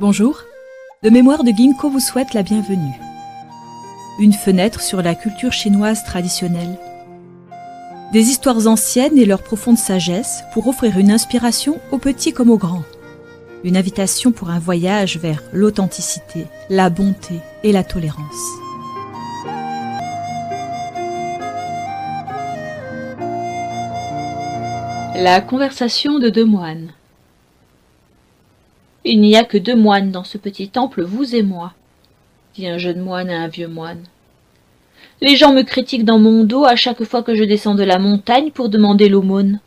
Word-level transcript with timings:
Bonjour, 0.00 0.42
le 1.04 1.10
mémoire 1.10 1.44
de 1.44 1.52
Ginkgo 1.52 1.88
vous 1.88 2.00
souhaite 2.00 2.34
la 2.34 2.42
bienvenue. 2.42 2.98
Une 4.18 4.32
fenêtre 4.32 4.80
sur 4.80 5.02
la 5.02 5.14
culture 5.14 5.52
chinoise 5.52 6.02
traditionnelle. 6.02 6.80
Des 8.12 8.28
histoires 8.28 8.66
anciennes 8.66 9.16
et 9.16 9.24
leur 9.24 9.40
profonde 9.40 9.78
sagesse 9.78 10.42
pour 10.52 10.66
offrir 10.66 10.98
une 10.98 11.12
inspiration 11.12 11.78
aux 11.92 11.98
petits 11.98 12.32
comme 12.32 12.50
aux 12.50 12.58
grands. 12.58 12.82
Une 13.62 13.76
invitation 13.76 14.32
pour 14.32 14.50
un 14.50 14.58
voyage 14.58 15.18
vers 15.18 15.44
l'authenticité, 15.52 16.46
la 16.70 16.90
bonté 16.90 17.36
et 17.62 17.70
la 17.70 17.84
tolérance. 17.84 18.50
La 25.14 25.40
conversation 25.40 26.18
de 26.18 26.30
deux 26.30 26.44
moines. 26.44 26.90
Il 29.04 29.20
n'y 29.20 29.36
a 29.36 29.44
que 29.44 29.58
deux 29.58 29.76
moines 29.76 30.10
dans 30.10 30.24
ce 30.24 30.38
petit 30.38 30.68
temple, 30.68 31.02
vous 31.02 31.34
et 31.34 31.42
moi, 31.42 31.74
dit 32.54 32.66
un 32.66 32.78
jeune 32.78 33.00
moine 33.00 33.28
à 33.28 33.42
un 33.42 33.48
vieux 33.48 33.68
moine. 33.68 34.02
Les 35.20 35.36
gens 35.36 35.52
me 35.52 35.62
critiquent 35.62 36.06
dans 36.06 36.18
mon 36.18 36.44
dos 36.44 36.64
à 36.64 36.74
chaque 36.74 37.04
fois 37.04 37.22
que 37.22 37.34
je 37.34 37.44
descends 37.44 37.74
de 37.74 37.82
la 37.82 37.98
montagne 37.98 38.50
pour 38.50 38.70
demander 38.70 39.08
l'aumône, 39.08 39.60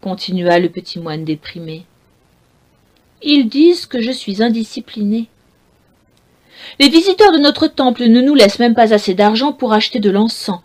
continua 0.00 0.58
le 0.58 0.68
petit 0.68 0.98
moine 0.98 1.24
déprimé. 1.24 1.84
Ils 3.22 3.48
disent 3.48 3.86
que 3.86 4.00
je 4.00 4.10
suis 4.10 4.42
indiscipliné. 4.42 5.28
Les 6.78 6.88
visiteurs 6.88 7.32
de 7.32 7.38
notre 7.38 7.68
temple 7.68 8.04
ne 8.04 8.20
nous 8.20 8.34
laissent 8.34 8.58
même 8.58 8.74
pas 8.74 8.92
assez 8.92 9.14
d'argent 9.14 9.52
pour 9.52 9.72
acheter 9.72 10.00
de 10.00 10.10
l'encens. 10.10 10.60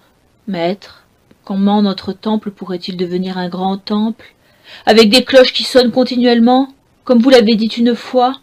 Maître, 0.48 1.06
comment 1.44 1.82
notre 1.82 2.14
temple 2.14 2.52
pourrait-il 2.52 2.98
devenir 2.98 3.38
un 3.38 3.50
grand 3.50 3.78
temple, 3.78 4.34
avec 4.86 5.10
des 5.10 5.24
cloches 5.24 5.54
qui 5.54 5.64
sonnent 5.64 5.92
continuellement? 5.92 6.75
Comme 7.06 7.22
vous 7.22 7.30
l'avez 7.30 7.56
dit 7.56 7.68
une 7.68 7.96
fois 7.96 8.42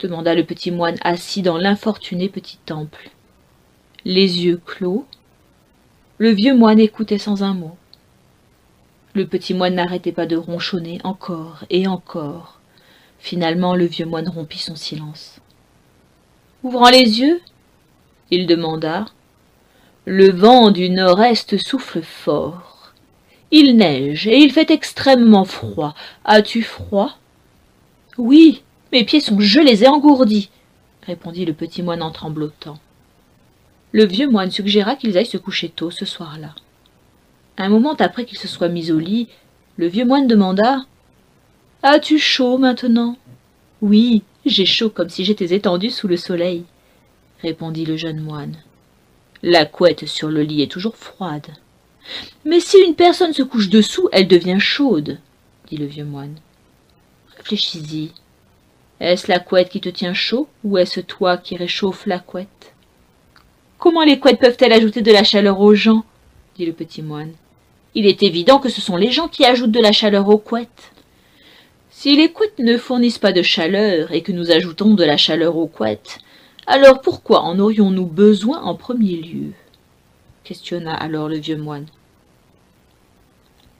demanda 0.00 0.34
le 0.34 0.44
petit 0.44 0.72
moine 0.72 0.98
assis 1.02 1.42
dans 1.42 1.56
l'infortuné 1.56 2.28
petit 2.28 2.58
temple. 2.66 3.10
Les 4.04 4.44
yeux 4.44 4.60
clos, 4.66 5.06
le 6.18 6.30
vieux 6.30 6.56
moine 6.56 6.80
écoutait 6.80 7.18
sans 7.18 7.44
un 7.44 7.54
mot. 7.54 7.76
Le 9.14 9.24
petit 9.28 9.54
moine 9.54 9.76
n'arrêtait 9.76 10.10
pas 10.10 10.26
de 10.26 10.34
ronchonner 10.34 10.98
encore 11.04 11.64
et 11.70 11.86
encore. 11.86 12.58
Finalement, 13.20 13.76
le 13.76 13.84
vieux 13.84 14.06
moine 14.06 14.28
rompit 14.28 14.58
son 14.58 14.74
silence. 14.74 15.38
Ouvrant 16.64 16.90
les 16.90 17.20
yeux, 17.20 17.40
il 18.32 18.48
demanda 18.48 19.06
Le 20.04 20.32
vent 20.32 20.72
du 20.72 20.90
nord-est 20.90 21.56
souffle 21.58 22.02
fort. 22.02 22.92
Il 23.52 23.76
neige 23.76 24.26
et 24.26 24.38
il 24.38 24.50
fait 24.50 24.72
extrêmement 24.72 25.44
froid. 25.44 25.94
As-tu 26.24 26.62
froid? 26.62 27.16
Oui, 28.22 28.62
mes 28.92 29.02
pieds 29.02 29.18
sont 29.18 29.40
gelés 29.40 29.82
et 29.82 29.88
engourdis, 29.88 30.48
répondit 31.04 31.44
le 31.44 31.54
petit 31.54 31.82
moine 31.82 32.02
en 32.02 32.12
tremblotant. 32.12 32.78
Le 33.90 34.04
vieux 34.04 34.30
moine 34.30 34.52
suggéra 34.52 34.94
qu'ils 34.94 35.18
aillent 35.18 35.26
se 35.26 35.38
coucher 35.38 35.68
tôt 35.68 35.90
ce 35.90 36.04
soir-là. 36.04 36.54
Un 37.58 37.68
moment 37.68 37.94
après 37.94 38.24
qu'il 38.24 38.38
se 38.38 38.46
soit 38.46 38.68
mis 38.68 38.92
au 38.92 38.98
lit, 39.00 39.26
le 39.76 39.88
vieux 39.88 40.04
moine 40.04 40.28
demanda 40.28 40.84
As-tu 41.82 42.20
chaud 42.20 42.58
maintenant 42.58 43.16
Oui, 43.80 44.22
j'ai 44.46 44.66
chaud 44.66 44.88
comme 44.88 45.10
si 45.10 45.24
j'étais 45.24 45.52
étendu 45.56 45.90
sous 45.90 46.06
le 46.06 46.16
soleil, 46.16 46.62
répondit 47.42 47.84
le 47.84 47.96
jeune 47.96 48.20
moine. 48.20 48.54
La 49.42 49.66
couette 49.66 50.06
sur 50.06 50.28
le 50.28 50.42
lit 50.42 50.62
est 50.62 50.70
toujours 50.70 50.96
froide. 50.96 51.48
Mais 52.44 52.60
si 52.60 52.78
une 52.78 52.94
personne 52.94 53.32
se 53.32 53.42
couche 53.42 53.68
dessous, 53.68 54.08
elle 54.12 54.28
devient 54.28 54.60
chaude, 54.60 55.18
dit 55.68 55.76
le 55.76 55.86
vieux 55.86 56.04
moine. 56.04 56.36
Réfléchis-y. 57.42 58.12
Est-ce 59.00 59.26
la 59.26 59.40
couette 59.40 59.68
qui 59.68 59.80
te 59.80 59.88
tient 59.88 60.14
chaud 60.14 60.46
ou 60.62 60.78
est-ce 60.78 61.00
toi 61.00 61.36
qui 61.36 61.56
réchauffe 61.56 62.06
la 62.06 62.20
couette? 62.20 62.72
Comment 63.78 64.04
les 64.04 64.20
couettes 64.20 64.38
peuvent-elles 64.38 64.72
ajouter 64.72 65.02
de 65.02 65.10
la 65.10 65.24
chaleur 65.24 65.58
aux 65.58 65.74
gens? 65.74 66.04
dit 66.54 66.66
le 66.66 66.72
petit 66.72 67.02
moine. 67.02 67.32
Il 67.96 68.06
est 68.06 68.22
évident 68.22 68.60
que 68.60 68.68
ce 68.68 68.80
sont 68.80 68.96
les 68.96 69.10
gens 69.10 69.26
qui 69.26 69.44
ajoutent 69.44 69.72
de 69.72 69.80
la 69.80 69.90
chaleur 69.90 70.28
aux 70.28 70.38
couettes. 70.38 70.92
Si 71.90 72.14
les 72.14 72.30
couettes 72.30 72.60
ne 72.60 72.78
fournissent 72.78 73.18
pas 73.18 73.32
de 73.32 73.42
chaleur 73.42 74.12
et 74.12 74.22
que 74.22 74.30
nous 74.30 74.52
ajoutons 74.52 74.94
de 74.94 75.02
la 75.02 75.16
chaleur 75.16 75.56
aux 75.56 75.66
couettes, 75.66 76.20
alors 76.68 77.00
pourquoi 77.00 77.40
en 77.40 77.58
aurions-nous 77.58 78.06
besoin 78.06 78.62
en 78.62 78.76
premier 78.76 79.16
lieu? 79.16 79.52
questionna 80.44 80.94
alors 80.94 81.28
le 81.28 81.38
vieux 81.38 81.56
moine. 81.56 81.86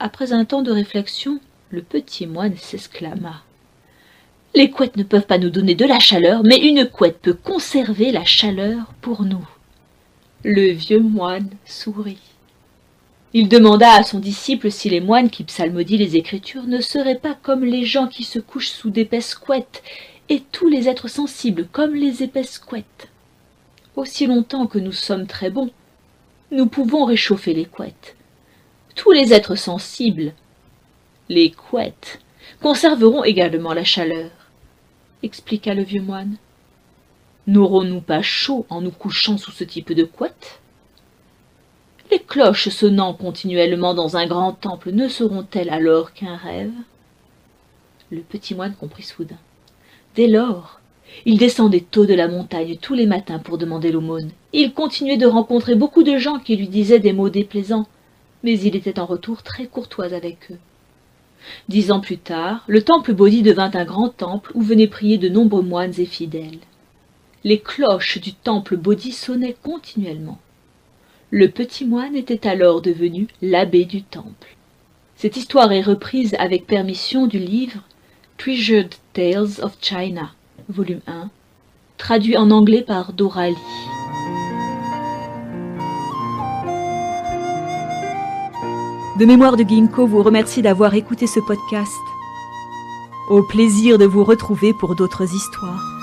Après 0.00 0.32
un 0.32 0.44
temps 0.44 0.62
de 0.62 0.72
réflexion, 0.72 1.38
le 1.70 1.82
petit 1.82 2.26
moine 2.26 2.56
s'exclama. 2.56 3.44
Les 4.54 4.70
couettes 4.70 4.98
ne 4.98 5.02
peuvent 5.02 5.26
pas 5.26 5.38
nous 5.38 5.48
donner 5.48 5.74
de 5.74 5.86
la 5.86 5.98
chaleur, 5.98 6.42
mais 6.44 6.58
une 6.58 6.86
couette 6.86 7.18
peut 7.22 7.32
conserver 7.32 8.12
la 8.12 8.24
chaleur 8.24 8.92
pour 9.00 9.22
nous. 9.22 9.48
Le 10.44 10.72
vieux 10.72 11.00
moine 11.00 11.48
sourit. 11.64 12.18
Il 13.32 13.48
demanda 13.48 13.90
à 13.94 14.02
son 14.02 14.18
disciple 14.18 14.70
si 14.70 14.90
les 14.90 15.00
moines 15.00 15.30
qui 15.30 15.44
psalmodient 15.44 15.96
les 15.96 16.16
Écritures 16.16 16.64
ne 16.64 16.82
seraient 16.82 17.18
pas 17.18 17.34
comme 17.42 17.64
les 17.64 17.86
gens 17.86 18.08
qui 18.08 18.24
se 18.24 18.38
couchent 18.38 18.72
sous 18.72 18.90
d'épaisses 18.90 19.34
couettes, 19.34 19.82
et 20.28 20.42
tous 20.52 20.68
les 20.68 20.86
êtres 20.86 21.08
sensibles 21.08 21.66
comme 21.72 21.94
les 21.94 22.22
épaisses 22.22 22.58
couettes. 22.58 23.08
Aussi 23.96 24.26
longtemps 24.26 24.66
que 24.66 24.78
nous 24.78 24.92
sommes 24.92 25.26
très 25.26 25.48
bons, 25.48 25.70
nous 26.50 26.66
pouvons 26.66 27.06
réchauffer 27.06 27.54
les 27.54 27.64
couettes. 27.64 28.16
Tous 28.96 29.12
les 29.12 29.32
êtres 29.32 29.56
sensibles, 29.56 30.34
les 31.30 31.50
couettes, 31.50 32.20
conserveront 32.60 33.24
également 33.24 33.72
la 33.72 33.84
chaleur 33.84 34.30
expliqua 35.22 35.74
le 35.74 35.82
vieux 35.82 36.02
moine. 36.02 36.36
N'aurons-nous 37.46 38.00
pas 38.00 38.22
chaud 38.22 38.66
en 38.70 38.80
nous 38.80 38.90
couchant 38.90 39.38
sous 39.38 39.50
ce 39.50 39.64
type 39.64 39.92
de 39.92 40.04
couette? 40.04 40.60
Les 42.10 42.18
cloches 42.18 42.68
sonnant 42.68 43.14
continuellement 43.14 43.94
dans 43.94 44.16
un 44.16 44.26
grand 44.26 44.52
temple 44.52 44.92
ne 44.92 45.08
seront-elles 45.08 45.70
alors 45.70 46.12
qu'un 46.12 46.36
rêve? 46.36 46.72
Le 48.10 48.20
petit 48.20 48.54
moine 48.54 48.74
comprit 48.74 49.02
soudain. 49.02 49.38
Dès 50.14 50.26
lors, 50.26 50.80
il 51.24 51.38
descendait 51.38 51.80
tôt 51.80 52.06
de 52.06 52.14
la 52.14 52.28
montagne 52.28 52.76
tous 52.76 52.94
les 52.94 53.06
matins 53.06 53.38
pour 53.38 53.58
demander 53.58 53.90
l'aumône. 53.90 54.30
Il 54.52 54.74
continuait 54.74 55.16
de 55.16 55.26
rencontrer 55.26 55.74
beaucoup 55.74 56.02
de 56.02 56.18
gens 56.18 56.38
qui 56.38 56.56
lui 56.56 56.68
disaient 56.68 56.98
des 56.98 57.12
mots 57.12 57.30
déplaisants, 57.30 57.86
mais 58.42 58.58
il 58.60 58.76
était 58.76 58.98
en 58.98 59.06
retour 59.06 59.42
très 59.42 59.66
courtois 59.66 60.12
avec 60.12 60.50
eux. 60.50 60.58
Dix 61.68 61.90
ans 61.90 62.00
plus 62.00 62.18
tard, 62.18 62.64
le 62.66 62.82
temple 62.82 63.12
Bodhi 63.12 63.42
devint 63.42 63.70
un 63.74 63.84
grand 63.84 64.08
temple 64.08 64.52
où 64.54 64.62
venaient 64.62 64.86
prier 64.86 65.18
de 65.18 65.28
nombreux 65.28 65.62
moines 65.62 65.98
et 65.98 66.06
fidèles. 66.06 66.58
Les 67.44 67.58
cloches 67.58 68.20
du 68.20 68.32
temple 68.32 68.76
Bodhi 68.76 69.12
sonnaient 69.12 69.56
continuellement. 69.62 70.38
Le 71.30 71.48
petit 71.48 71.84
moine 71.84 72.14
était 72.14 72.46
alors 72.46 72.82
devenu 72.82 73.26
l'abbé 73.40 73.84
du 73.84 74.02
temple. 74.02 74.56
Cette 75.16 75.36
histoire 75.36 75.72
est 75.72 75.82
reprise 75.82 76.34
avec 76.38 76.66
permission 76.66 77.26
du 77.26 77.38
livre 77.38 77.80
Treasured 78.38 78.94
Tales 79.12 79.62
of 79.62 79.76
China, 79.80 80.32
volume 80.68 81.00
1, 81.06 81.30
traduit 81.96 82.36
en 82.36 82.50
anglais 82.50 82.82
par 82.82 83.12
Dora 83.12 83.48
De 89.18 89.26
mémoire 89.26 89.58
de 89.58 89.62
Ginkgo 89.62 90.06
vous 90.06 90.22
remercie 90.22 90.62
d'avoir 90.62 90.94
écouté 90.94 91.26
ce 91.26 91.38
podcast. 91.38 91.92
Au 93.28 93.42
plaisir 93.42 93.98
de 93.98 94.06
vous 94.06 94.24
retrouver 94.24 94.72
pour 94.72 94.94
d'autres 94.94 95.34
histoires. 95.34 96.01